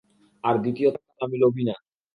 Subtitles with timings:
[0.43, 0.95] আর দ্বিতীয়ত,
[1.21, 1.75] আমি লোভী না।